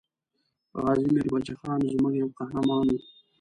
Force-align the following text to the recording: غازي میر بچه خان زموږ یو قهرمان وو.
غازي 0.81 1.07
میر 1.13 1.27
بچه 1.33 1.53
خان 1.61 1.79
زموږ 1.93 2.13
یو 2.21 2.29
قهرمان 2.37 2.83
وو. 2.89 2.99